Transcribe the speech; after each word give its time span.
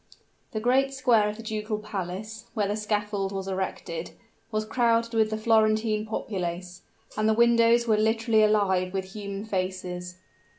The 0.51 0.59
great 0.59 0.95
square 0.95 1.29
of 1.29 1.37
the 1.37 1.43
ducal 1.43 1.77
palace, 1.77 2.45
where 2.55 2.67
the 2.67 2.75
scaffold 2.75 3.31
was 3.31 3.47
erected, 3.47 4.13
was 4.51 4.65
crowded 4.65 5.13
with 5.13 5.29
the 5.29 5.37
Florentine 5.37 6.07
populace; 6.07 6.81
and 7.15 7.29
the 7.29 7.35
windows 7.35 7.85
were 7.87 7.97
literally 7.97 8.41
alive 8.41 8.93
with 8.95 9.13
human 9.13 9.45
faces. 9.45 10.15